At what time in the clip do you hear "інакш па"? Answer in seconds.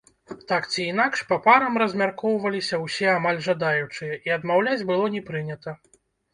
0.93-1.37